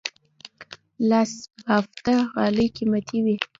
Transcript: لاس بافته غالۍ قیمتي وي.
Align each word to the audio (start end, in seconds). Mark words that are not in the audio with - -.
لاس 1.09 1.31
بافته 1.65 2.15
غالۍ 2.33 2.67
قیمتي 2.77 3.17
وي. 3.25 3.35